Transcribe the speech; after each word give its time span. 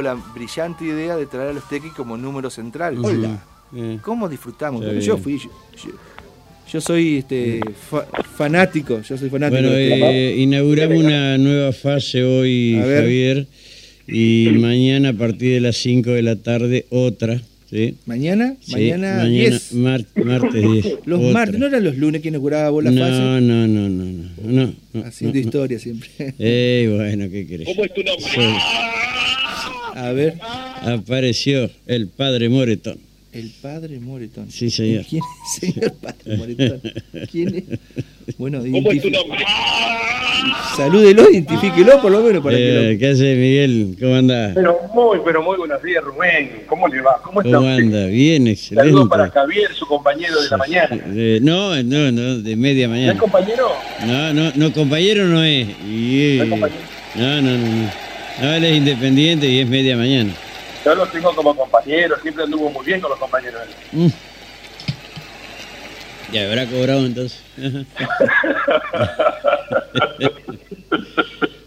la 0.00 0.14
brillante 0.14 0.84
idea 0.84 1.16
de 1.16 1.26
traer 1.26 1.48
a 1.50 1.52
los 1.54 1.68
tequis 1.68 1.90
como 1.92 2.16
número 2.16 2.50
central. 2.50 2.98
Hola. 3.04 3.42
Eh, 3.74 3.98
¿Cómo 4.00 4.28
disfrutamos? 4.28 4.84
Yo 5.04 5.18
fui. 5.18 5.38
Yo, 5.40 5.50
yo- 5.76 5.90
yo 6.72 6.80
soy 6.80 7.16
este 7.18 7.58
fa- 7.90 8.06
fanático. 8.36 9.00
Yo 9.02 9.18
soy 9.18 9.28
fanático. 9.28 9.60
Bueno, 9.60 9.74
de 9.74 10.28
eh, 10.34 10.36
inauguramos 10.36 10.98
una 11.02 11.36
nueva 11.36 11.72
fase 11.72 12.22
hoy. 12.22 12.78
Javier, 12.80 13.48
y 14.06 14.50
mañana 14.60 15.08
a 15.08 15.12
partir 15.14 15.54
de 15.54 15.60
las 15.62 15.76
5 15.78 16.10
de 16.10 16.22
la 16.22 16.36
tarde 16.36 16.86
otra. 16.90 17.40
¿sí? 17.68 17.96
mañana, 18.06 18.54
Sí, 18.60 18.74
mañana 18.74 19.24
10. 19.24 19.72
mar- 19.74 20.04
martes 20.14 20.62
10. 20.62 20.86
Los 21.06 21.18
otra. 21.18 21.32
martes, 21.32 21.58
¿no 21.58 21.66
eran 21.66 21.82
los 21.82 21.96
lunes 21.96 22.22
que 22.22 22.28
inauguraba 22.28 22.70
vos 22.70 22.84
la 22.84 22.92
no, 22.92 23.00
fase? 23.00 23.18
no, 23.20 23.40
no, 23.40 23.66
no, 23.66 23.88
no, 23.88 24.04
no, 24.46 24.74
no, 24.94 25.04
Haciendo 25.04 25.34
no. 25.34 25.40
historia 25.44 25.78
siempre. 25.80 26.08
Eh, 26.38 26.88
bueno, 26.96 27.28
¿qué 27.28 27.48
querés? 27.48 27.66
¿Cómo 27.66 27.84
es 27.84 27.92
tu 27.92 28.02
nombre? 28.04 28.24
Soy- 28.32 28.44
A 29.98 30.12
ver, 30.12 30.34
apareció 30.82 31.68
el 31.86 32.06
padre 32.08 32.48
Moretón. 32.48 32.98
el 33.32 33.50
padre 33.60 33.98
Moretón. 34.00 34.50
Sí, 34.50 34.70
señor. 34.70 35.04
¿Quién 35.08 35.22
es, 35.22 35.60
señor 35.72 35.92
padre 35.94 36.36
Moretón? 36.36 36.80
¿Quién 37.30 37.54
es? 37.56 37.64
Bueno, 38.38 38.60
¿Cómo 38.70 38.92
es 38.92 39.02
tu 39.02 39.10
nombre? 39.10 39.38
salúdelo, 40.76 41.28
identifíquelo 41.30 42.00
por 42.00 42.12
lo 42.12 42.20
menos 42.22 42.44
para 42.44 42.56
que 42.56 42.92
Eh, 42.92 42.98
¿Qué 42.98 43.08
hace 43.08 43.34
Miguel? 43.34 43.96
¿Cómo 43.98 44.14
anda? 44.14 44.52
Pero 44.54 44.78
muy, 44.94 45.18
pero 45.24 45.42
muy 45.42 45.56
buenos 45.56 45.82
días, 45.82 46.02
Rubén. 46.04 46.62
¿Cómo 46.68 46.86
le 46.86 47.00
va? 47.00 47.20
¿Cómo 47.24 47.40
está 47.40 47.56
¿Cómo 47.56 47.68
usted? 47.68 47.82
anda? 47.84 48.06
Bien, 48.06 48.46
excelente. 48.46 48.90
Saludos 48.90 49.08
para 49.08 49.30
Javier, 49.30 49.74
su 49.74 49.86
compañero 49.86 50.40
de 50.40 50.48
la 50.50 50.56
mañana. 50.56 51.00
Eh, 51.08 51.40
no, 51.42 51.82
no, 51.82 52.12
no, 52.12 52.38
de 52.38 52.54
media 52.56 52.86
¿No 52.86 52.94
es 52.94 53.00
mañana. 53.00 53.18
compañero? 53.20 53.68
No, 54.06 54.32
no, 54.34 54.52
no, 54.54 54.72
compañero 54.72 55.24
no 55.26 55.42
es. 55.42 55.66
Y, 55.88 56.36
¿No 56.38 56.44
es 56.44 56.50
compañero? 56.50 56.80
no, 57.16 57.42
no, 57.42 57.58
no, 57.58 57.66
no. 57.66 58.07
No, 58.40 58.52
él 58.54 58.64
es 58.64 58.76
independiente 58.76 59.46
y 59.48 59.60
es 59.60 59.68
media 59.68 59.96
mañana. 59.96 60.32
Yo 60.84 60.94
lo 60.94 61.06
tengo 61.06 61.34
como 61.34 61.54
compañero, 61.56 62.16
siempre 62.22 62.44
anduvo 62.44 62.70
muy 62.70 62.84
bien 62.86 63.00
con 63.00 63.10
los 63.10 63.18
compañeros. 63.18 63.62
Mm. 63.92 64.06
Ya 66.32 66.44
habrá 66.48 66.66
cobrado 66.66 67.04
entonces. 67.06 67.40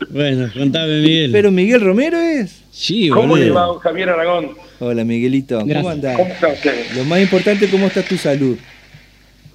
bueno, 0.09 0.49
contame, 0.53 1.01
Miguel. 1.01 1.31
Pero 1.31 1.51
Miguel 1.51 1.81
Romero 1.81 2.17
es. 2.19 2.61
sí, 2.71 3.09
¿Cómo 3.09 3.29
boludo. 3.29 3.45
le 3.45 3.51
va 3.51 3.79
Javier 3.79 4.09
Aragón? 4.09 4.51
Hola 4.79 5.03
Miguelito, 5.03 5.55
¿cómo 5.59 5.67
Gracias. 5.67 5.93
andás? 5.93 6.17
¿Cómo 6.17 6.33
está 6.33 6.47
usted? 6.49 6.85
Lo 6.95 7.03
más 7.05 7.19
importante 7.21 7.65
es 7.65 7.71
cómo 7.71 7.87
está 7.87 8.01
tu 8.03 8.17
salud. 8.17 8.57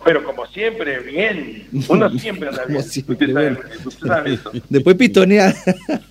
Pero 0.05 0.23
como 0.25 0.47
siempre, 0.47 1.01
bien. 1.01 1.67
Uno 1.89 2.11
siempre 2.19 2.49
anda 2.49 2.65
bien. 2.69 2.83
Siempre, 2.83 3.17
sabe, 3.33 3.33
bueno. 3.51 3.59
usted 3.85 4.07
sabe 4.07 4.35
eso. 4.35 4.53
Después 4.69 4.97
pistonear. 4.97 5.55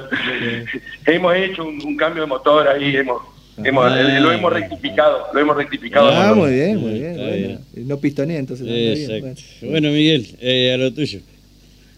hemos 1.07 1.35
hecho 1.37 1.65
un, 1.65 1.83
un 1.85 1.97
cambio 1.97 2.23
de 2.23 2.29
motor 2.29 2.69
ahí, 2.69 2.97
hemos, 2.97 3.23
hemos, 3.63 3.85
Ah. 3.91 4.01
eh, 4.17 4.21
lo 4.21 4.33
hemos 4.33 4.53
rectificado, 4.53 5.27
lo 5.33 5.41
hemos 5.41 5.57
rectificado. 5.57 6.09
Ah, 6.11 6.35
muy 6.35 6.53
bien, 6.53 6.77
muy 6.79 6.93
bien. 6.99 7.61
No 7.87 7.99
pistonea, 7.99 8.39
entonces. 8.39 8.67
bien, 8.67 8.93
Exacto. 8.93 9.21
bueno. 9.61 9.73
Bueno, 9.73 9.89
Miguel, 9.91 10.27
eh, 10.41 10.73
a 10.75 10.77
lo 10.77 10.93
tuyo. 10.93 11.21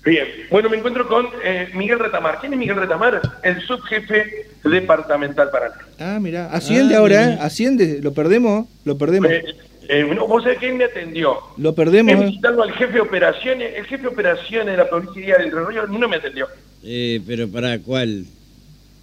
Bien, 0.04 0.26
bueno, 0.50 0.70
me 0.70 0.78
encuentro 0.78 1.06
con 1.06 1.26
eh, 1.44 1.68
Miguel 1.74 1.98
Retamar. 1.98 2.38
¿Quién 2.40 2.54
es 2.54 2.58
Miguel 2.58 2.76
Retamar? 2.76 3.20
El 3.42 3.60
subjefe 3.60 4.46
departamental 4.64 5.50
Paraná. 5.50 5.74
Ah, 5.98 6.18
mira, 6.20 6.46
asciende 6.50 6.94
Ah, 6.94 6.98
ahora, 6.98 7.20
mirá. 7.26 7.34
¿eh? 7.34 7.38
Asciende, 7.42 8.00
lo 8.02 8.12
perdemos, 8.14 8.66
lo 8.86 8.96
perdemos. 8.96 9.30
Eh, 9.30 9.44
eh, 9.90 10.04
no, 10.14 10.26
vos 10.28 10.44
sabés 10.44 10.58
quién 10.58 10.76
me 10.76 10.84
atendió. 10.84 11.36
Lo 11.56 11.74
perdemos. 11.74 12.14
¿eh? 12.14 12.40
al 12.44 12.72
jefe 12.72 12.92
de 12.92 13.00
operaciones, 13.00 13.74
el 13.76 13.84
jefe 13.86 14.02
de 14.02 14.08
operaciones 14.08 14.66
de 14.66 14.76
la 14.76 14.88
policía 14.88 15.36
de 15.36 15.44
Entre 15.44 15.64
Ríos 15.64 15.90
no 15.90 16.08
me 16.08 16.16
atendió. 16.16 16.46
Eh, 16.84 17.20
pero 17.26 17.50
para 17.50 17.78
cuál? 17.80 18.24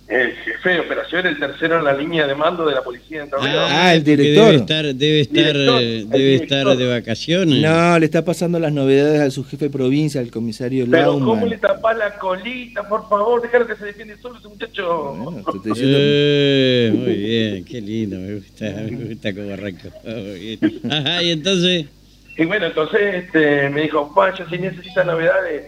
El 0.08 0.32
jefe 0.38 0.70
de 0.70 0.80
operaciones, 0.80 1.34
el 1.34 1.38
tercero 1.40 1.80
en 1.80 1.84
la 1.84 1.92
línea 1.94 2.26
de 2.26 2.34
mando 2.34 2.66
de 2.66 2.74
la 2.74 2.82
policía 2.82 3.18
de 3.18 3.24
Entre 3.26 3.40
Ríos. 3.42 3.56
Ah, 3.70 3.94
el 3.94 4.04
director. 4.06 4.46
Debe 4.46 4.56
estar, 4.56 4.86
debe 4.96 5.20
estar, 5.20 5.36
Director, 5.54 5.82
eh, 5.82 6.06
debe 6.08 6.36
estar 6.36 6.78
de 6.78 6.88
vacaciones. 6.88 7.62
No, 7.62 8.00
le 8.00 8.06
está 8.06 8.23
pasando 8.23 8.58
las 8.58 8.72
novedades 8.72 9.20
al 9.20 9.32
subjefe 9.34 9.66
de 9.66 9.72
provincia, 9.72 10.22
al 10.22 10.32
comisario 10.32 10.86
Pero 10.90 11.08
Lauman. 11.08 11.28
¿cómo 11.28 11.46
le 11.46 11.58
tapás 11.58 11.98
la 11.98 12.17
colita, 12.17 12.88
por 12.88 13.10
favor? 13.10 13.42
Déjalo 13.42 13.67
que 13.67 13.76
se 13.76 13.84
defiende 13.84 14.16
solo 14.22 14.40
ese 14.40 14.48
muchacho. 14.48 15.14
Bueno, 15.17 15.44
te 15.44 15.58
estoy 15.58 15.72
diciendo- 15.72 15.98
Eh, 16.00 16.92
muy 16.96 17.14
bien, 17.14 17.66
qué 17.66 17.82
lindo, 17.82 18.17
me 18.17 18.36
gusta, 18.36 18.66
me 18.90 19.06
gusta 19.10 19.34
como 19.34 19.56
bien. 20.36 20.60
Ajá, 20.90 21.22
y 21.22 21.32
entonces, 21.32 21.86
Y 22.38 22.46
bueno, 22.46 22.67
entonces 22.67 23.26
este, 23.26 23.70
me 23.72 23.82
dijo, 23.82 24.14
Pacho, 24.16 24.46
si 24.50 24.58
necesita 24.58 25.04
novedades, 25.04 25.64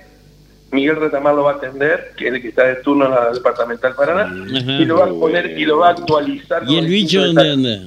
Miguel 0.72 0.98
Retamar 0.98 1.34
lo 1.36 1.44
va 1.44 1.54
a 1.54 1.56
atender, 1.56 2.12
que 2.18 2.28
es 2.28 2.34
el 2.34 2.42
que 2.42 2.50
está 2.50 2.64
de 2.68 2.76
turno 2.78 3.06
en 3.06 3.12
la 3.12 3.32
departamental 3.32 3.96
Paraná, 3.96 4.24
Ajá. 4.58 4.82
y 4.82 4.86
lo 4.86 4.98
va 5.00 5.06
a 5.06 5.10
poner 5.10 5.58
y 5.58 5.66
lo 5.66 5.78
va 5.80 5.88
a 5.90 5.92
actualizar. 5.92 6.64
¿y 6.68 6.78
el 6.78 6.86
bicho 6.88 7.26
dónde 7.26 7.52
anda? 7.52 7.80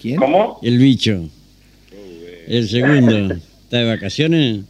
¿Quién? 0.00 0.16
¿Cómo? 0.16 0.58
El 0.62 0.78
bicho. 0.78 1.28
El 2.48 2.68
segundo, 2.68 3.34
¿está 3.64 3.78
de 3.78 3.84
vacaciones? 3.86 4.60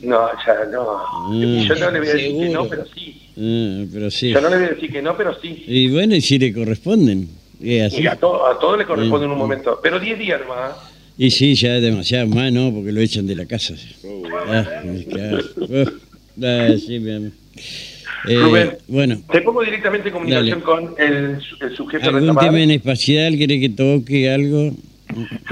No, 0.00 0.28
ya 0.46 0.64
no. 0.70 1.30
Mm, 1.30 1.60
Yo 1.62 1.74
no 1.76 1.90
le 1.90 1.98
voy 2.00 2.08
a 2.08 2.12
decir 2.14 2.38
que 2.38 2.48
no, 2.50 2.68
pero 2.68 2.84
sí. 2.94 3.22
Ah, 3.38 3.84
pero 3.92 4.10
sí. 4.10 4.30
Yo 4.30 4.40
no 4.40 4.48
le 4.50 4.56
voy 4.56 4.64
a 4.66 4.68
decir 4.70 4.92
que 4.92 5.02
no, 5.02 5.16
pero 5.16 5.40
sí. 5.40 5.64
Y 5.66 5.90
bueno, 5.90 6.14
y 6.14 6.20
si 6.20 6.38
le 6.38 6.52
corresponden. 6.52 7.28
Y 7.60 7.78
así. 7.80 8.06
A 8.06 8.16
todo, 8.16 8.46
a 8.46 8.58
todo 8.58 8.76
le 8.76 8.84
corresponde 8.84 9.24
en 9.26 9.32
un 9.32 9.38
Mm. 9.38 9.40
momento. 9.40 9.80
Pero 9.82 9.98
10 9.98 10.18
días. 10.18 10.40
¿eh? 10.40 10.72
Y 11.18 11.30
sí, 11.30 11.54
ya 11.54 11.76
es 11.76 11.82
demasiado 11.82 12.26
más, 12.28 12.52
¿no? 12.52 12.70
Porque 12.72 12.92
lo 12.92 13.00
echan 13.00 13.26
de 13.26 13.34
la 13.36 13.46
casa. 13.46 13.74
Ah. 14.48 14.82
Ah, 16.42 16.68
sí. 16.78 16.96
Eh, 18.28 18.38
Rubén. 18.42 18.76
bueno, 18.88 19.20
Te 19.30 19.40
pongo 19.42 19.62
directamente 19.62 20.08
en 20.08 20.14
comunicación 20.14 20.60
Dale. 20.60 20.62
con 20.62 20.94
el, 20.98 21.38
el 21.60 21.76
subjefe 21.76 22.06
¿algún 22.08 22.36
tema 22.36 22.60
en 22.60 22.70
espacial 22.72 23.36
quiere 23.36 23.60
que 23.60 23.68
toque 23.68 24.30
algo? 24.32 24.72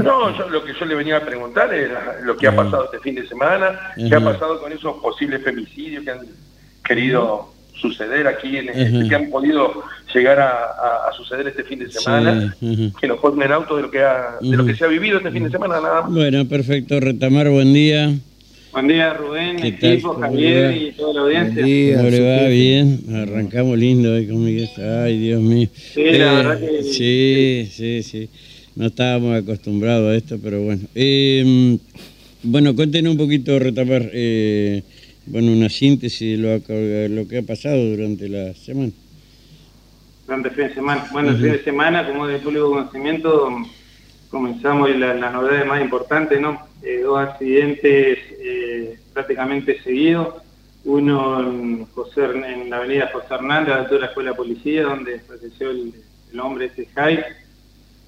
No, 0.03 0.37
yo, 0.37 0.49
lo 0.51 0.65
que 0.65 0.73
yo 0.79 0.85
le 0.85 0.95
venía 0.97 1.19
a 1.19 1.25
preguntar 1.25 1.73
es 1.73 1.89
lo 2.25 2.37
que 2.37 2.49
ha 2.49 2.51
Ah. 2.51 2.57
pasado 2.57 2.85
este 2.87 2.99
fin 2.99 3.15
de 3.15 3.29
semana, 3.29 3.79
qué 3.97 4.07
Ajá. 4.07 4.17
ha 4.17 4.33
pasado 4.33 4.61
con 4.61 4.73
esos 4.73 4.97
posibles 5.01 5.43
femicidios 5.45 6.03
que 6.05 6.11
han 6.11 6.21
querido 6.85 7.53
suceder 7.81 8.27
aquí, 8.27 8.57
en, 8.57 8.69
Ajá. 8.71 9.09
que 9.09 9.15
han 9.15 9.31
podido 9.31 9.83
llegar 10.13 10.41
a, 10.41 10.49
a- 10.51 11.09
a 11.11 11.13
suceder 11.17 11.47
este 11.47 11.63
fin 11.65 11.79
de 11.79 11.91
semana, 11.91 12.55
Sí, 12.59 12.93
que 13.01 13.07
nos 13.07 13.19
ponen 13.21 13.43
en 13.43 13.53
auto 13.53 13.77
de 13.77 13.83
lo 13.83 13.91
que 13.91 14.01
ha, 14.03 14.37
de 14.41 14.57
lo 14.57 14.67
que 14.67 14.75
se 14.75 14.85
ha 14.85 14.89
vivido 14.89 15.19
este 15.19 15.31
fin 15.31 15.45
de 15.45 15.51
semana 15.51 15.81
nada 15.81 16.03
más. 16.03 16.11
Bueno, 16.13 16.45
perfecto. 16.49 16.99
Retamar, 16.99 17.49
buen 17.51 17.73
día. 17.73 18.13
Buen 18.75 18.89
día, 18.89 19.15
Rubén, 19.15 19.57
¿Qué 19.57 19.73
tal? 19.73 19.93
equipo, 19.93 20.15
¿Cómo 20.15 20.27
Javier 20.27 20.67
va? 20.73 20.77
y 20.77 20.93
toda 20.93 21.15
la 21.15 21.23
Buen 21.23 21.37
audiencia. 21.37 21.65
día, 21.65 21.97
¿Cómo 21.99 22.11
le 22.11 22.21
va? 22.21 22.49
Bien. 22.49 23.01
Arrancamos 23.15 23.79
lindo 23.79 24.13
hoy 24.13 24.27
con 24.27 24.45
Miguel. 24.45 24.69
Ay, 24.79 25.19
Dios 25.19 25.41
mío. 25.41 25.69
Sí, 25.75 26.03
la 26.05 26.33
verdad 26.35 26.61
que- 26.61 26.83
Sí, 26.83 27.69
sí, 27.71 28.03
sí. 28.03 28.29
No 28.75 28.87
estábamos 28.87 29.37
acostumbrados 29.41 30.11
a 30.13 30.17
esto, 30.17 30.39
pero 30.43 30.61
bueno. 30.63 30.83
Eh, 30.97 31.79
bueno, 32.43 32.75
cuéntenos 32.75 33.13
un 33.13 33.19
poquito, 33.19 33.57
Retamar, 33.61 34.11
eh, 34.13 34.83
bueno, 35.27 35.53
una 35.53 35.69
síntesis 35.69 36.37
de 36.37 36.43
lo, 36.43 36.63
que- 36.65 37.09
lo 37.09 37.29
que 37.29 37.39
ha 37.39 37.43
pasado 37.43 37.77
durante 37.91 38.29
la 38.29 38.55
semana. 38.55 38.91
Durante 40.27 40.49
el 40.49 40.55
fin 40.57 40.65
de 40.69 40.75
semana. 40.75 41.07
Bueno, 41.13 41.31
el 41.31 41.37
fin 41.37 41.53
de 41.53 41.63
semana, 41.63 42.09
como 42.09 42.27
de 42.27 42.39
público 42.39 42.71
conocimiento, 42.71 43.51
comenzamos 44.31 44.91
y 44.91 44.99
la, 44.99 45.15
la 45.15 45.31
novedad 45.31 45.65
más 45.65 45.81
importante, 45.81 46.41
¿no? 46.41 46.59
Eh, 46.85 47.01
dos 47.01 47.19
accidentes 47.19 48.19
eh, 48.39 48.99
prácticamente 49.15 49.81
seguidos. 49.83 50.35
Uno 50.85 51.41
en, 51.41 52.69
la 52.69 52.77
avenida 52.77 53.11
José 53.11 53.35
Hernández, 53.35 53.73
a 53.73 53.77
la 53.77 53.83
altura 53.83 53.95
de 53.95 54.01
la 54.01 54.07
Escuela 54.09 54.31
de 54.31 54.37
Policía, 54.37 54.83
donde 54.83 55.19
falleció 55.21 55.71
el, 55.71 55.95
hombre 56.39 56.67
este 56.67 56.87
Jai. 56.95 57.25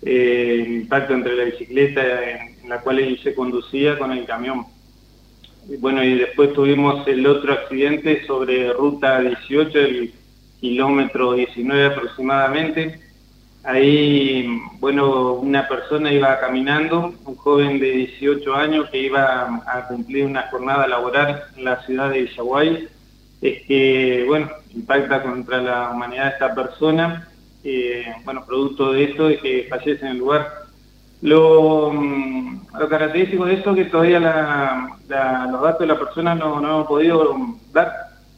Eh, 0.03 0.63
impacto 0.67 1.15
entre 1.15 1.37
la 1.37 1.45
bicicleta 1.45 2.31
en, 2.31 2.69
la 2.69 2.81
cual 2.81 2.99
él 2.99 3.19
se 3.23 3.35
conducía 3.35 3.99
con 3.99 4.13
el 4.13 4.27
camión. 4.27 4.67
Bueno, 5.79 6.05
y 6.05 6.19
después 6.19 6.53
tuvimos 6.53 7.09
el 7.09 7.27
otro 7.27 7.55
accidente 7.55 8.27
sobre 8.27 8.73
ruta 8.75 9.21
18, 9.21 9.79
el 9.79 10.13
kilómetro 10.61 11.33
19 11.33 11.87
aproximadamente. 11.87 13.01
Ahí, 13.67 14.63
bueno, 14.79 15.33
una 15.35 15.67
persona 15.67 16.13
iba 16.13 16.39
caminando, 16.39 17.13
un 17.25 17.35
joven 17.35 17.81
de 17.81 17.91
18 17.91 18.55
años 18.55 18.89
que 18.91 18.99
iba 18.99 19.61
a 19.67 19.89
cumplir 19.89 20.25
una 20.25 20.49
jornada 20.51 20.87
laboral 20.87 21.43
en 21.57 21.65
la 21.65 21.83
ciudad 21.83 22.11
de 22.11 22.23
Villaguay. 22.23 22.89
Es 23.43 23.63
que, 23.67 24.25
bueno, 24.29 24.49
impacta 24.73 25.21
contra 25.21 25.61
la 25.61 25.91
humanidad 25.91 26.27
de 26.27 26.31
esta 26.31 26.55
persona. 26.55 27.29
Eh, 27.65 28.05
bueno, 28.25 28.47
producto 28.47 28.93
de 28.93 29.03
esto 29.03 29.29
es 29.29 29.41
que 29.41 29.67
fallece 29.69 30.05
en 30.05 30.13
el 30.13 30.19
lugar. 30.19 30.49
Lo, 31.23 31.91
mm, 31.93 32.67
característico 32.89 33.47
de 33.47 33.55
esto 33.55 33.71
es 33.71 33.77
que 33.79 33.85
todavía 33.87 34.21
los 34.21 35.61
datos 35.61 35.81
de 35.81 35.87
la 35.87 35.99
persona 35.99 36.37
no, 36.37 36.61
no 36.61 36.69
hemos 36.69 36.87
podido 36.87 37.37
dar. 37.73 37.93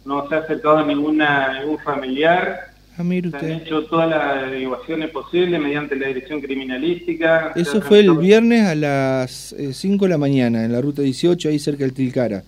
No 0.07 0.27
se 0.27 0.37
ha 0.37 0.39
acercado 0.39 0.79
a 0.79 0.87
ninguna, 0.87 1.61
ningún 1.61 1.79
familiar. 1.81 2.68
Ah, 2.99 3.05
mire 3.05 3.31
Se 3.31 3.37
han 3.37 3.53
hecho 3.53 3.85
todas 3.85 4.11
las 4.11 4.21
averiguaciones 4.45 5.11
posibles 5.11 5.61
mediante 5.61 5.95
la 5.95 6.09
dirección 6.09 6.41
criminalística. 6.41 7.53
Eso 7.55 7.81
fue 7.81 8.01
el 8.01 8.17
viernes 8.19 8.63
a 8.67 8.75
las 8.75 9.55
5 9.73 10.05
de 10.05 10.09
la 10.09 10.19
mañana, 10.19 10.65
en 10.65 10.73
la 10.73 10.81
ruta 10.81 11.03
18, 11.03 11.49
ahí 11.49 11.59
cerca 11.61 11.85
del 11.85 11.93
Tilcara. 11.93 12.43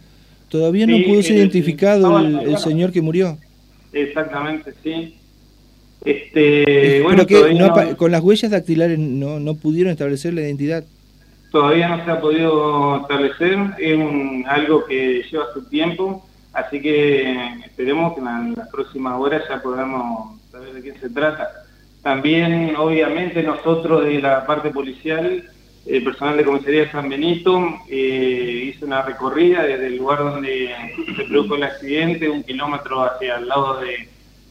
Todavía 0.49 0.87
no 0.88 0.97
pudo 1.06 1.23
ser 1.23 1.32
el- 1.32 1.38
identificado 1.38 2.19
el, 2.19 2.58
señor 2.58 2.91
que 2.91 3.00
murió. 3.00 3.38
Exactamente, 3.93 4.73
sí. 4.82 5.14
Este, 6.05 6.97
Eh, 6.99 7.02
bueno, 7.02 7.26
que 7.26 7.55
no 7.55 7.69
no- 7.69 7.97
con 7.97 8.11
las 8.11 8.23
huellas 8.23 8.50
dactilares 8.50 8.99
no, 8.99 9.38
no 9.38 9.55
pudieron 9.55 9.93
establecer 9.93 10.35
la 10.35 10.41
identidad. 10.41 10.82
Todavía 11.52 11.88
no 11.97 12.05
se 12.05 12.11
ha 12.11 12.20
podido 12.20 13.02
establecer, 13.02 13.58
es 13.79 13.97
un- 13.97 14.44
algo 14.49 14.85
que 14.87 15.23
lleva 15.31 15.44
su 15.52 15.62
tiempo, 15.69 16.26
así 16.52 16.81
que 16.81 17.32
esperemos 17.67 18.14
que 18.14 18.20
en 18.20 18.55
las 18.56 18.69
próximas 18.70 19.14
horas 19.20 19.43
ya 19.49 19.61
podamos 19.62 20.39
saber 20.60 20.74
de 20.74 20.82
qué 20.82 20.98
se 20.98 21.10
trata. 21.10 21.50
También, 22.02 22.74
obviamente, 22.76 23.42
nosotros 23.42 24.04
de 24.04 24.20
la 24.20 24.46
parte 24.46 24.70
policial, 24.70 25.44
el 25.86 26.04
personal 26.04 26.36
de 26.36 26.44
comisaría 26.44 26.80
de 26.80 26.90
San 26.90 27.08
Benito 27.08 27.62
eh, 27.88 28.72
hizo 28.74 28.86
una 28.86 29.02
recorrida 29.02 29.62
desde 29.62 29.88
el 29.88 29.96
lugar 29.96 30.18
donde 30.18 30.74
se 31.16 31.24
produjo 31.24 31.56
el 31.56 31.64
accidente, 31.64 32.28
un 32.28 32.42
kilómetro 32.42 33.02
hacia 33.02 33.36
el 33.36 33.48
lado 33.48 33.80
de, 33.80 34.08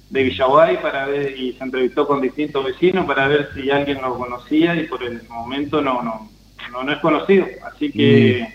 de 0.10 0.24
Villaguay 0.24 0.82
para 0.82 1.06
ver 1.06 1.38
y 1.38 1.54
se 1.54 1.64
entrevistó 1.64 2.08
con 2.08 2.22
distintos 2.22 2.66
vecinos 2.66 3.06
para 3.06 3.28
ver 3.28 3.50
si 3.54 3.70
alguien 3.70 4.02
lo 4.02 4.18
conocía 4.18 4.76
y 4.76 4.88
por 4.88 5.04
el 5.04 5.22
momento 5.30 5.82
no 5.82 6.02
no 6.02 6.30
no, 6.72 6.84
no 6.84 6.92
es 6.92 7.00
conocido. 7.00 7.46
Así 7.64 7.92
que 7.92 8.48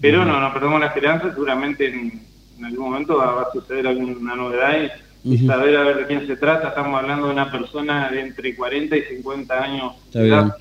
pero 0.00 0.24
no 0.24 0.40
no 0.40 0.52
perdemos 0.52 0.80
la 0.80 0.86
esperanza 0.86 1.32
seguramente 1.32 1.88
en, 1.88 2.22
en 2.58 2.64
algún 2.64 2.90
momento 2.90 3.16
va, 3.16 3.32
va 3.32 3.42
a 3.42 3.52
suceder 3.52 3.86
alguna 3.88 4.36
novedad 4.36 4.76
y, 4.82 4.88
y 5.24 5.38
saber 5.38 5.76
a 5.76 5.84
ver 5.84 5.96
de 5.98 6.06
quién 6.06 6.26
se 6.26 6.36
trata 6.36 6.68
estamos 6.68 7.00
hablando 7.00 7.26
de 7.26 7.32
una 7.32 7.50
persona 7.50 8.10
de 8.10 8.20
entre 8.20 8.54
40 8.54 8.96
y 8.96 9.02
50 9.16 9.62
años 9.64 9.92
Está 10.06 10.22
bien. 10.22 10.52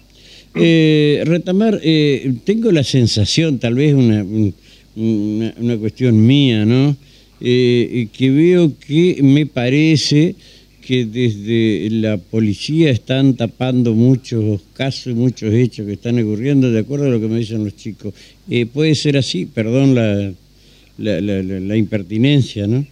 Eh, 0.55 1.23
Retamar, 1.25 1.79
eh, 1.83 2.31
tengo 2.45 2.71
la 2.71 2.83
sensación, 2.83 3.57
tal 3.59 3.73
vez 3.75 3.93
una, 3.93 4.23
un- 4.23 4.53
una, 4.95 5.53
una 5.57 5.77
cuestión 5.77 6.25
mía, 6.25 6.63
¿no? 6.65 6.95
Eh, 7.41 8.07
que 8.15 8.29
veo 8.29 8.71
que 8.77 9.17
me 9.23 9.45
parece 9.47 10.35
que 10.85 11.05
desde 11.05 11.89
la 11.89 12.17
policía 12.17 12.91
están 12.91 13.35
tapando 13.35 13.93
muchos 13.93 14.61
casos, 14.73 15.15
muchos 15.15 15.51
hechos 15.53 15.87
que 15.87 15.93
están 15.93 16.19
ocurriendo, 16.21 16.69
de 16.71 16.79
acuerdo 16.79 17.05
a 17.07 17.09
lo 17.09 17.19
que 17.19 17.27
me 17.27 17.39
dicen 17.39 17.63
los 17.63 17.75
chicos. 17.75 18.13
Eh, 18.49 18.65
puede 18.67 18.93
ser 18.93 19.17
así, 19.17 19.45
perdón 19.47 19.95
la, 19.95 20.31
la, 20.99 21.19
la- 21.21 21.41
la- 21.41 21.59
la 21.59 21.75
impertinencia, 21.77 22.67
¿no? 22.67 22.85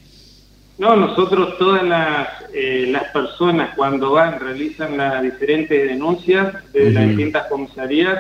No, 0.82 0.96
nosotros 0.96 1.60
todas 1.60 1.84
las, 1.84 2.28
eh, 2.56 2.88
las 2.90 3.04
personas 3.12 3.76
cuando 3.76 4.14
van, 4.14 4.40
realizan 4.40 4.98
las 4.98 5.22
diferentes 5.22 5.88
denuncias 5.88 6.56
de 6.74 6.90
las 6.90 7.08
distintas 7.08 7.46
comisarías, 7.50 8.18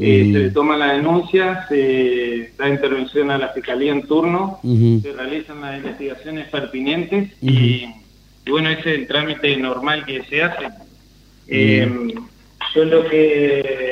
eh, 0.00 0.30
se 0.32 0.38
le 0.40 0.50
toma 0.50 0.76
la 0.76 0.94
denuncia, 0.94 1.64
se 1.68 2.54
da 2.58 2.68
intervención 2.68 3.30
a 3.30 3.38
la 3.38 3.50
fiscalía 3.50 3.92
en 3.92 4.02
turno, 4.02 4.58
se 4.64 5.12
realizan 5.12 5.60
las 5.60 5.76
investigaciones 5.76 6.48
pertinentes 6.48 7.30
y, 7.40 7.86
y 8.46 8.50
bueno, 8.50 8.70
ese 8.70 8.94
es 8.94 8.98
el 8.98 9.06
trámite 9.06 9.56
normal 9.58 10.04
que 10.04 10.24
se 10.24 10.42
hace. 10.42 10.70
Eh, 11.46 11.88
yo 12.74 12.84
lo 12.84 13.04
que 13.04 13.91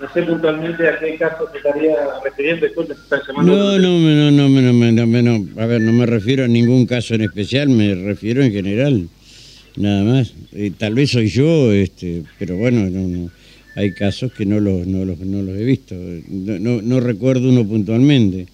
no 0.00 0.12
sé 0.12 0.22
puntualmente 0.22 0.88
a 0.88 0.98
qué 0.98 1.16
caso 1.16 1.48
se 1.52 1.58
estaría 1.58 1.94
refiriendo, 2.24 2.66
disculpe, 2.66 2.94
se 2.94 3.00
está 3.02 3.20
llamando. 3.26 3.52
No, 3.54 3.78
no, 3.78 3.98
me- 3.98 4.14
no, 4.14 4.30
no, 4.30 4.48
me- 4.48 4.62
no, 4.62 4.72
me- 4.72 4.92
no, 4.92 5.06
me- 5.06 5.22
no, 5.22 5.60
a 5.62 5.66
ver, 5.66 5.80
no 5.80 5.92
me 5.92 6.06
refiero 6.06 6.44
a 6.44 6.48
ningún 6.48 6.86
caso 6.86 7.14
en 7.14 7.22
especial, 7.22 7.68
me 7.68 7.94
refiero 7.94 8.42
en 8.42 8.52
general, 8.52 9.08
nada 9.76 10.02
más. 10.04 10.32
Eh, 10.52 10.72
tal 10.76 10.94
vez 10.94 11.10
soy 11.10 11.28
yo, 11.28 11.70
este, 11.72 12.22
pero 12.38 12.56
bueno, 12.56 12.88
no, 12.88 13.06
no, 13.06 13.30
hay 13.76 13.92
casos 13.92 14.32
que 14.32 14.46
no 14.46 14.58
los, 14.58 14.86
no 14.86 15.04
los, 15.04 15.18
no 15.20 15.42
los 15.42 15.56
he 15.58 15.64
visto, 15.64 15.94
no, 16.28 16.58
no, 16.58 16.82
no 16.82 17.00
recuerdo 17.00 17.48
uno 17.48 17.66
puntualmente. 17.66 18.46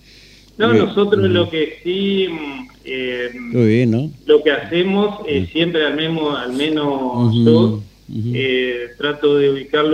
No, 0.59 0.73
Bien. 0.73 0.87
nosotros 0.87 1.29
lo 1.31 1.49
que 1.51 1.75
sí, 1.85 2.27
mm, 2.31 2.69
eh, 2.87 3.29
bien, 3.53 3.91
¿no? 3.91 4.11
lo 4.27 4.43
que 4.43 4.51
hacemos 4.51 5.21
es 5.29 5.51
siempre 5.51 5.85
al 5.85 5.95
menos, 5.97 6.39
al 6.39 6.53
menos 6.55 6.87
Ujú, 6.87 7.45
yo 7.45 7.61
ujú. 8.09 8.33
eh, 8.35 8.89
trato 8.97 9.37
de 9.37 9.51
ubicar 9.51 9.85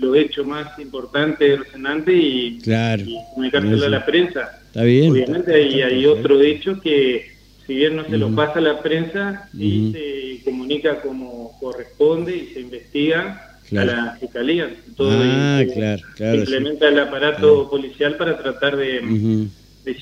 los 0.00 0.16
hechos 0.16 0.46
más 0.46 0.78
importantes, 0.78 1.58
resonantes 1.58 2.14
y, 2.16 2.58
Claro. 2.62 3.02
y 3.06 3.16
comunicárselo 3.34 3.86
a 3.86 3.88
la 3.88 4.04
prensa. 4.06 4.60
Está 4.66 4.82
bien. 4.82 5.12
Obviamente 5.12 5.54
hay, 5.54 5.82
hay 5.82 6.06
otros 6.06 6.42
hechos 6.42 6.80
que 6.82 7.26
si 7.66 7.74
bien 7.74 7.96
no 7.96 8.04
se 8.04 8.16
los 8.18 8.32
pasa 8.32 8.58
a 8.58 8.62
la 8.62 8.80
prensa, 8.82 9.48
sí 9.56 9.88
Ujú. 9.88 9.92
se 9.92 10.44
comunica 10.44 11.00
como 11.00 11.58
corresponde 11.58 12.36
y 12.36 12.54
se 12.54 12.60
investiga 12.60 13.42
Claro. 13.68 13.90
a 13.92 13.96
la 13.96 14.12
fiscalía. 14.20 14.70
Todo 14.96 15.10
Ah, 15.12 15.60
y 15.64 15.68
se- 15.68 15.74
claro, 15.74 15.98
se 15.98 16.14
claro, 16.14 16.34
sí. 16.34 16.38
implementa 16.42 16.88
el 16.88 16.98
aparato 17.00 17.68
policial 17.68 18.16
para 18.16 18.38
tratar 18.38 18.76
de, 18.76 19.48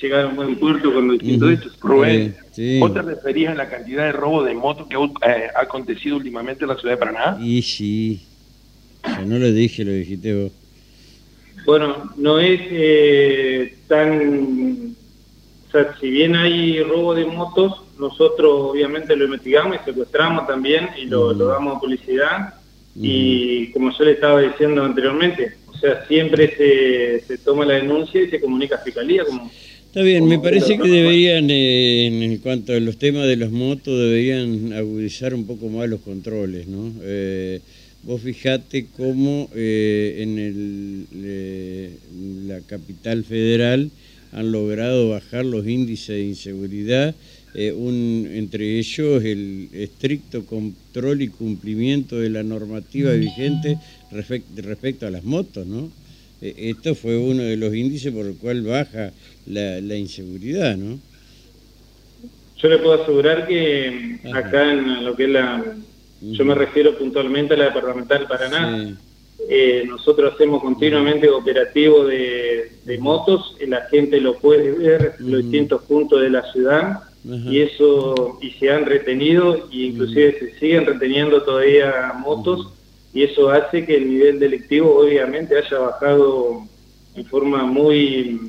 llegar 0.01 0.21
a 0.25 0.27
un 0.27 0.35
buen 0.35 0.55
puerto 0.57 0.91
con 0.93 1.07
los 1.07 1.17
distintos 1.19 1.51
hechos. 1.53 1.77
Rubén, 1.79 2.35
Sí. 2.51 2.79
¿vos 2.79 2.93
te 2.93 3.01
referías 3.01 3.53
a 3.53 3.55
la 3.55 3.69
cantidad 3.69 4.05
de 4.05 4.11
robo 4.11 4.43
de 4.43 4.53
motos 4.53 4.87
que 4.87 4.95
eh, 4.95 5.47
ha 5.55 5.61
acontecido 5.61 6.17
últimamente 6.17 6.63
en 6.63 6.69
la 6.69 6.75
ciudad 6.75 6.93
de 6.95 6.97
Paraná? 6.97 7.37
Y 7.41 7.61
sí, 7.63 8.21
yo 9.19 9.25
no 9.25 9.39
lo 9.39 9.51
dije, 9.51 9.83
lo 9.85 9.91
dijiste 9.91 10.33
vos. 10.35 10.51
Bueno, 11.65 12.11
no 12.17 12.39
es 12.39 12.61
eh, 12.71 13.75
tan... 13.87 14.95
O 15.67 15.71
sea, 15.71 15.95
si 15.99 16.09
bien 16.09 16.35
hay 16.35 16.81
robo 16.83 17.13
de 17.15 17.25
motos, 17.25 17.81
nosotros 17.99 18.71
obviamente 18.71 19.15
lo 19.15 19.25
investigamos 19.25 19.77
y 19.81 19.85
secuestramos 19.85 20.47
también 20.47 20.89
y 21.01 21.05
lo, 21.05 21.33
Mm. 21.33 21.37
lo 21.37 21.45
damos 21.47 21.77
a 21.77 21.79
publicidad. 21.79 22.53
Y 22.97 23.71
como 23.73 23.91
yo 23.91 24.05
le 24.05 24.11
estaba 24.13 24.39
diciendo 24.41 24.81
anteriormente, 24.83 25.55
o 25.67 25.77
sea, 25.77 26.05
siempre 26.07 26.55
se, 26.55 27.25
se 27.27 27.37
toma 27.39 27.65
la 27.65 27.73
denuncia 27.73 28.21
y 28.21 28.29
se 28.29 28.39
comunica 28.39 28.75
a 28.75 28.79
Fiscalía. 28.79 29.25
Como, 29.25 29.51
Está 29.87 30.01
bien, 30.01 30.27
me 30.27 30.39
parece 30.39 30.77
que 30.77 30.87
deberían, 30.87 31.49
eh, 31.49 32.07
en 32.07 32.37
cuanto 32.37 32.73
a 32.73 32.79
los 32.79 32.97
temas 32.97 33.27
de 33.27 33.35
los 33.37 33.51
motos, 33.51 33.97
deberían 33.97 34.71
agudizar 34.73 35.33
un 35.33 35.45
poco 35.45 35.67
más 35.67 35.89
los 35.89 36.01
controles, 36.01 36.67
¿no? 36.67 36.91
Eh, 37.01 37.59
vos 38.05 38.21
fijate 38.21 38.85
cómo 38.95 39.49
eh, 39.55 40.17
en 40.19 40.37
el, 40.39 41.07
eh, 41.13 41.97
la 42.47 42.59
capital 42.61 43.23
federal 43.23 43.89
han 44.31 44.51
logrado 44.51 45.09
bajar 45.09 45.45
los 45.45 45.65
índices 45.67 46.09
de 46.09 46.23
inseguridad, 46.23 47.15
eh, 47.55 47.71
un, 47.71 48.27
entre 48.33 48.77
ellos 48.77 49.23
el 49.23 49.69
estricto 49.73 50.45
control 50.45 51.21
y 51.21 51.29
cumplimiento 51.29 52.19
de 52.19 52.29
la 52.29 52.43
normativa 52.43 53.13
vigente 53.13 53.77
respec- 54.11 54.43
respecto 54.57 55.07
a 55.07 55.11
las 55.11 55.23
motos, 55.23 55.65
¿no? 55.65 55.89
Eh, 56.41 56.53
Esto 56.75 56.95
fue 56.95 57.17
uno 57.17 57.43
de 57.43 57.55
los 57.55 57.73
índices 57.73 58.11
por 58.11 58.25
el 58.25 58.33
cual 58.35 58.61
baja 58.63 59.11
la, 59.47 59.79
la 59.81 59.95
inseguridad, 59.95 60.75
¿no? 60.77 60.99
yo 62.57 62.69
le 62.69 62.77
puedo 62.79 63.01
asegurar 63.03 63.47
que 63.47 64.17
Ajá. 64.25 64.39
acá 64.39 64.71
en 64.71 65.05
lo 65.05 65.15
que 65.15 65.23
es 65.25 65.29
la... 65.29 65.63
Yo 66.21 66.45
me 66.45 66.55
refiero 66.55 66.97
puntualmente 66.97 67.53
a 67.53 67.57
la 67.57 67.65
departamental 67.65 68.25
Paraná. 68.27 68.83
Sí. 68.85 68.95
Eh, 69.49 69.83
nosotros 69.87 70.33
hacemos 70.33 70.61
continuamente 70.63 71.29
operativos 71.29 72.07
de, 72.07 72.71
de 72.85 72.97
motos, 72.97 73.55
la 73.67 73.81
gente 73.91 74.19
lo 74.21 74.35
puede 74.39 74.71
ver 74.71 75.15
en 75.19 75.31
los 75.31 75.41
distintos 75.43 75.83
puntos 75.83 76.21
de 76.21 76.29
la 76.29 76.51
ciudad 76.53 76.81
Ajá. 76.91 77.51
y 77.51 77.59
eso 77.59 78.39
y 78.41 78.51
se 78.51 78.71
han 78.71 78.85
retenido 78.85 79.67
y 79.71 79.87
inclusive 79.87 80.39
se 80.39 80.59
siguen 80.59 80.85
reteniendo 80.85 81.43
todavía 81.43 82.13
motos 82.17 82.69
y 83.13 83.23
eso 83.23 83.49
hace 83.49 83.85
que 83.85 83.97
el 83.97 84.09
nivel 84.09 84.39
delictivo 84.39 84.99
obviamente 85.01 85.57
haya 85.57 85.77
bajado 85.79 86.61
en 87.15 87.25
forma 87.25 87.65
muy 87.65 88.39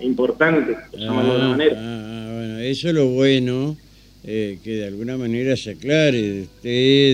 importante, 0.00 0.76
por 0.90 0.98
llamarlo 1.00 1.32
de 1.34 1.38
una 1.38 1.46
Ah, 1.46 1.50
manera. 1.50 1.76
ah, 1.78 2.32
bueno, 2.34 2.58
eso 2.58 2.88
es 2.88 2.94
lo 2.94 3.06
bueno, 3.08 3.76
eh, 4.24 4.58
que 4.62 4.70
de 4.76 4.86
alguna 4.86 5.16
manera 5.16 5.56
se 5.56 5.70
aclare 5.70 6.20
de 6.20 6.42
usted, 6.42 6.70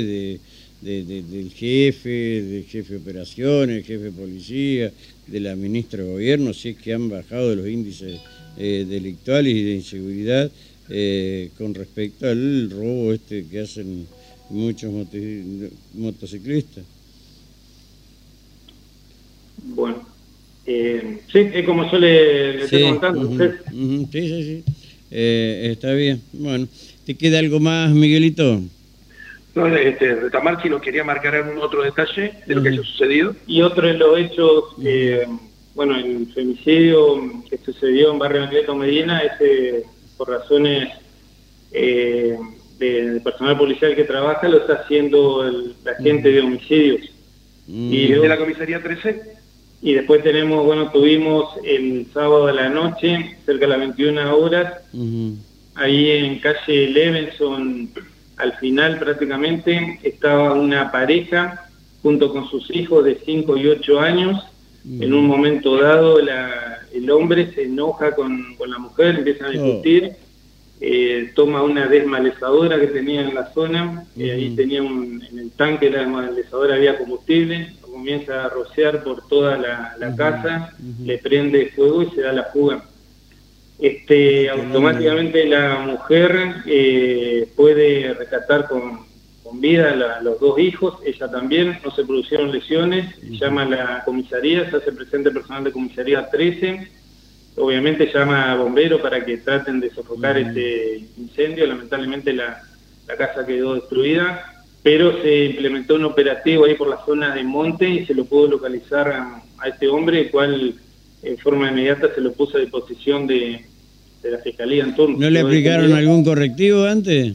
de, 0.07 0.41
de- 0.81 1.05
de- 1.05 1.23
del 1.23 1.51
jefe, 1.53 2.09
del 2.43 2.65
jefe 2.65 2.95
de 2.95 3.01
operaciones, 3.01 3.87
jefe 3.87 4.05
de 4.05 4.13
policía, 4.13 4.93
de 5.27 5.41
la 5.41 5.57
ministra 5.57 6.03
de 6.03 6.11
gobierno, 6.11 6.53
si 6.55 6.71
es 6.71 6.77
que 6.79 6.93
han 6.95 7.09
bajado 7.09 7.55
los 7.57 7.69
índices 7.69 8.21
eh, 8.59 8.87
delictuales 8.89 9.55
y 9.55 9.63
de 9.63 9.75
inseguridad 9.75 10.51
eh, 10.91 11.51
con 11.59 11.75
respecto 11.75 12.27
al 12.29 12.71
robo 12.71 13.13
este 13.13 13.45
que 13.51 13.61
hacen 13.61 14.07
muchos 14.51 14.93
moto- 14.93 15.17
motociclistas. 15.95 16.85
Bueno, 19.75 20.07
eh, 20.67 21.21
sí, 21.33 21.39
es 21.53 21.65
como 21.67 21.91
yo 21.91 21.99
le, 21.99 22.55
le 22.55 22.65
estoy 22.65 22.81
Sí, 22.81 22.85
contando 22.85 23.21
a 23.21 23.25
ujú, 23.25 23.33
usted. 23.33 23.55
ujú, 23.73 24.09
sí, 24.13 24.21
sí, 24.29 24.43
sí. 24.43 24.65
Eh, 25.11 25.69
está 25.73 25.93
bien. 25.95 26.21
Bueno, 26.33 26.69
¿te 27.09 27.17
queda 27.17 27.39
algo 27.39 27.59
más, 27.59 27.91
Miguelito? 27.91 28.61
No, 29.55 29.67
este, 29.67 30.15
Retamarchi 30.15 30.69
nos 30.69 30.83
quería 30.83 31.05
marcar 31.05 31.37
algún 31.37 31.57
otro 31.57 31.83
detalle 31.83 32.35
de 32.47 32.55
lo 32.55 32.63
que 32.63 32.69
haya 32.69 32.83
sucedido. 32.83 33.35
Y 33.47 33.63
otro 33.63 33.87
de 33.87 33.95
los 33.95 34.19
hechos, 34.19 34.65
eh, 34.85 35.27
bueno, 35.75 35.97
el 35.97 36.27
femicidio 36.35 37.43
que 37.49 37.57
sucedió 37.65 38.13
en 38.13 38.19
Barrio 38.19 38.43
Anacleto 38.43 38.75
Medina, 38.75 39.21
ese 39.21 39.85
por 40.19 40.29
razones 40.29 40.91
eh, 41.73 42.37
de, 42.79 43.11
de 43.13 43.21
personal 43.21 43.57
policial 43.57 43.97
que 43.97 44.05
trabaja, 44.05 44.47
lo 44.47 44.59
está 44.59 44.75
haciendo 44.75 45.49
el, 45.49 45.77
la 45.87 45.95
gente 45.95 46.31
de 46.31 46.43
homicidios. 46.43 47.01
Mm, 47.67 47.91
Y 47.91 48.07
¿De 48.13 48.29
la 48.29 48.37
comisaría 48.37 48.83
13? 48.83 49.23
Y 49.81 49.95
después 49.95 50.23
tenemos, 50.23 50.63
bueno, 50.63 50.91
tuvimos 50.93 51.55
el 51.65 52.07
sábado 52.13 52.49
a 52.49 52.53
la 52.53 52.69
noche, 52.69 53.39
cerca 53.47 53.65
de 53.65 53.69
las 53.69 53.79
21 53.79 54.37
horas, 54.37 54.75
ahí 55.79 56.11
en 56.11 56.39
calle 56.41 56.89
Levenson, 56.89 57.89
al 58.37 58.53
final 58.55 58.99
prácticamente 58.99 59.99
estaba 60.03 60.53
una 60.55 60.91
pareja 60.93 61.69
junto 62.03 62.33
con 62.33 62.49
sus 62.49 62.71
hijos 62.71 63.05
de 63.05 63.19
5 63.25 63.57
y 63.57 63.67
8 63.69 64.01
años. 64.01 64.45
En 65.01 65.13
un 65.13 65.27
momento 65.27 65.77
dado 65.77 66.21
la, 66.21 66.79
el 66.95 67.11
hombre 67.11 67.53
se 67.53 67.65
enoja 67.65 68.15
con, 68.15 68.55
con 68.57 68.71
la 68.71 68.79
mujer, 68.79 69.17
empiezan 69.17 69.49
a 69.49 69.51
discutir, 69.51 70.13
eh, 70.81 71.33
toma 71.35 71.63
una 71.63 71.87
desmalezadora 71.87 72.79
que 72.79 72.87
tenía 72.87 73.23
en 73.23 73.35
la 73.35 73.53
zona, 73.53 74.05
y 74.17 74.31
ahí 74.31 74.57
tenía 74.57 74.83
un, 74.83 75.23
en 75.31 75.39
el 75.39 75.51
tanque 75.51 75.87
de 75.87 75.93
la 75.93 75.99
desmalezadora 76.05 76.77
había 76.77 76.97
combustible, 76.97 77.75
comienza 77.83 78.45
a 78.45 78.49
rociar 78.49 79.03
por 79.03 79.27
toda 79.29 79.59
la, 79.59 79.95
la 79.99 80.15
casa, 80.15 80.73
le 81.05 81.19
prende 81.19 81.71
fuego 81.75 82.03
y 82.03 82.11
se 82.11 82.23
da 82.23 82.33
la 82.33 82.45
fuga. 82.45 82.85
Este, 83.79 84.51
automáticamente 84.51 85.47
la 85.47 85.79
mujer 85.79 86.63
eh, 86.67 87.49
puede 87.55 88.13
rescatar 88.13 88.67
con, 88.67 89.07
con 89.45 89.61
vida 89.61 89.93
a 89.93 90.21
los 90.21 90.41
dos 90.41 90.59
hijos, 90.59 90.99
ella 91.07 91.31
también, 91.31 91.79
no 91.85 91.93
se 91.93 92.05
produjeron 92.05 92.51
lesiones, 92.51 93.15
llama 93.23 93.63
a 93.63 93.67
la 93.67 94.05
comisaría, 94.05 94.69
se 94.69 94.77
hace 94.79 94.91
presente 94.91 95.31
personal 95.31 95.63
de 95.63 95.73
comisaría 95.73 96.29
13, 96.29 96.91
obviamente 97.57 98.11
llama 98.13 98.51
a 98.51 98.57
bomberos 98.57 99.01
para 99.01 99.25
que 99.25 99.37
traten 99.39 99.79
de 99.79 99.91
sofocar 99.91 100.37
este 100.37 101.05
incendio, 101.17 101.65
lamentablemente 101.65 102.33
la, 102.33 102.61
la 103.07 103.17
casa 103.17 103.47
quedó 103.47 103.75
destruida, 103.75 104.65
pero 104.83 105.23
se 105.23 105.45
implementó 105.47 105.95
un 105.95 106.05
operativo 106.05 106.65
ahí 106.65 106.75
por 106.75 106.89
la 106.89 107.05
zona 107.07 107.33
de 107.33 107.45
monte 107.45 107.89
y 107.89 108.07
se 108.07 108.15
lo 108.15 108.25
pudo 108.25 108.49
localizar 108.49 109.09
a, 109.09 109.43
a 109.59 109.69
este 109.69 109.87
hombre, 109.87 110.23
el 110.23 110.31
cual 110.33 110.75
en 111.23 111.39
forma 111.39 111.71
inmediata 111.71 112.13
se 112.15 112.21
lo 112.21 112.33
puso 112.33 112.59
a 112.59 112.61
disposición 112.61 113.27
de, 113.27 113.65
de 114.23 114.31
la 114.33 114.39
Fiscalía 114.39 114.85
en 114.85 114.95
turno. 114.95 115.17
¿No 115.19 115.31
le 115.31 115.41
aplicaron 115.41 115.93
algún 115.93 116.25
correctivo 116.25 116.85
antes? 116.85 117.35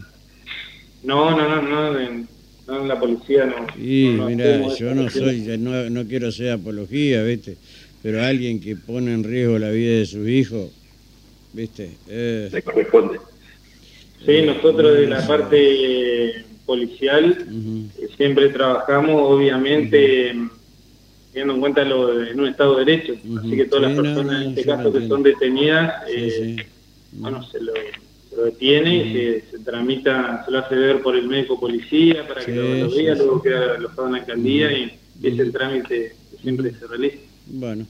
No, 1.04 1.32
no, 1.32 1.62
no, 1.62 1.62
no, 1.94 2.00
en, 2.00 2.28
no 2.68 2.82
en 2.82 2.88
la 2.88 3.00
policía 3.00 3.46
no. 3.46 3.56
No 3.68 4.30
mira, 4.30 4.75
yo 4.75 4.96
no 4.96 5.10
soy, 5.10 5.42
no, 5.60 5.90
no 5.90 6.06
quiero 6.08 6.28
hacer 6.30 6.52
apología, 6.52 7.24
¿viste? 7.24 7.58
Pero 8.02 8.22
alguien 8.22 8.60
que 8.60 8.75
pone 8.75 9.13
en 9.13 9.24
riesgo 9.24 9.58
la 9.60 9.70
vida 9.70 9.94
de 9.98 10.06
sus 10.06 10.28
hijos, 10.28 10.72
¿viste? 11.54 11.92
Eh, 12.10 12.50
Le 12.52 12.62
corresponde. 12.62 13.20
Sí, 14.25 14.42
nosotros 14.46 14.98
de 14.98 15.08
la 15.08 15.25
parte 15.28 15.58
eh, 15.60 16.46
policial 16.66 17.46
eh, 18.00 18.08
siempre 18.16 18.50
trabajamos, 18.50 19.16
obviamente, 19.22 20.34
teniendo 21.34 21.56
en 21.56 21.60
cuenta 21.60 21.84
lo 21.84 22.16
de- 22.16 22.32
en 22.32 22.40
un 22.40 22.48
Estado 22.48 22.78
de 22.78 22.86
Derecho. 22.86 23.13
Así 23.40 23.56
que 23.58 23.66
todas 23.66 23.92
Sí, 23.92 23.96
las 23.96 23.96
no, 23.98 24.04
personas 24.04 24.42
en 24.44 24.50
este 24.50 24.63
caso 24.63 24.94
que 24.94 25.08
son 25.08 25.24
detenidas, 25.24 26.04
sí, 26.08 26.13
eh, 26.16 26.32
sí. 26.58 26.63
Bueno, 27.15 27.43
se 27.43 27.62
lo, 27.62 27.74
se 28.29 28.36
lo 28.36 28.46
detiene 28.46 28.96
y 28.96 29.13
se, 29.13 29.43
se 29.51 29.60
tramita, 29.63 30.43
se 30.46 30.51
lo 30.51 30.60
hace 30.60 30.75
ver 30.75 31.01
por 31.01 31.15
el 31.15 31.27
médico 31.27 31.60
policía 31.60 32.27
para 32.27 32.41
que 32.43 32.51
Sí, 32.51 32.58
lo, 32.58 32.75
lo 32.75 32.89
sí, 32.91 33.03
vea, 33.03 33.13
sí. 33.15 33.20
luego 33.22 33.41
queda 33.41 33.75
alojado 33.75 34.08
en 34.08 34.13
la 34.13 34.20
alcaldía 34.20 34.72
y, 34.72 34.91
y 35.22 35.27
es 35.27 35.39
el 35.39 35.51
trámite 35.51 36.13
que 36.32 36.38
siempre 36.41 36.72
se 36.77 36.88
realiza. 36.88 37.17
Bueno. 37.48 37.86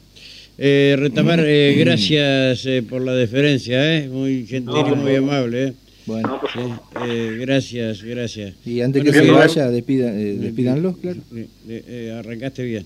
Eh, 0.57 0.95
Retamar, 0.99 1.39
eh, 1.43 1.73
gracias 1.79 2.65
eh, 2.67 2.83
por 2.87 3.01
la 3.01 3.13
deferencia, 3.15 3.97
¿eh? 3.97 4.07
Muy 4.07 4.45
gentil 4.45 4.65
No, 4.73 4.87
y 4.87 4.95
muy 4.95 5.11
no. 5.13 5.17
amable, 5.19 5.63
¿eh? 5.69 5.73
Bueno, 6.05 6.39
Sí, 6.53 6.59
eh, 7.07 7.37
gracias, 7.39 8.03
gracias. 8.03 8.53
y 8.65 8.81
antes 8.81 9.03
que 9.03 9.13
se 9.13 9.31
vaya, 9.31 9.69
despida, 9.69 10.11
eh, 10.13 10.35
despídanlos, 10.37 10.97
claro. 10.97 11.21
Eh, 11.33 11.47
eh, 11.69 12.15
arrancaste 12.19 12.61
bien. 12.63 12.85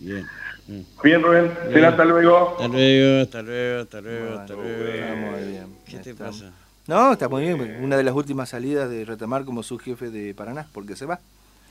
Bien. 0.00 0.24
Eh. 0.68 0.82
Bien, 1.02 1.22
Rubén. 1.22 1.52
Será 1.72 1.88
hasta 1.90 2.04
luego. 2.04 2.56
Hasta 2.58 2.68
luego, 2.68 3.22
hasta 3.22 3.42
luego, 3.42 3.80
hasta 3.82 4.00
luego, 4.00 4.38
hasta 4.40 4.54
luego. 4.54 4.84
está 4.92 5.14
muy 5.14 5.42
bien. 5.50 5.66
¿Qué 5.86 5.98
te 5.98 6.10
Está- 6.10 6.26
pasa? 6.26 6.52
No, 6.86 7.12
está 7.12 7.28
muy 7.28 7.42
bien. 7.44 7.78
Una 7.82 7.96
de 7.96 8.04
las 8.04 8.14
últimas 8.14 8.48
salidas 8.50 8.88
de 8.90 9.04
Retamar 9.04 9.44
como 9.44 9.62
subjefe 9.62 10.10
de 10.10 10.34
Paraná, 10.34 10.68
porque 10.72 10.94
se 10.96 11.04
va. 11.06 11.20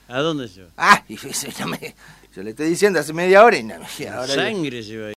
¿A 0.07 0.19
dónde 0.19 0.47
se 0.47 0.61
va? 0.63 0.67
Ah, 0.77 1.03
y 1.09 1.15
yo, 1.17 1.29
no 1.61 1.67
me- 1.67 1.95
yo 2.35 2.43
le 2.43 2.49
estoy 2.51 2.67
diciendo 2.69 2.99
hace 2.99 3.11
media 3.13 3.43
hora 3.43 3.57
y 3.57 3.63
no, 3.63 3.75
y 3.97 4.05
ahora 4.05 4.27
Sangre 4.27 4.83
se 4.83 4.97
va. 4.97 5.11